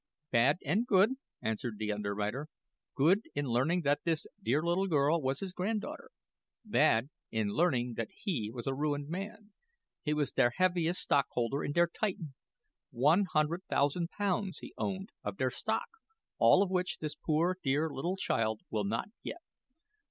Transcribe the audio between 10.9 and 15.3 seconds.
stockholder in der Titan. One hundred thousand pounds, he owned,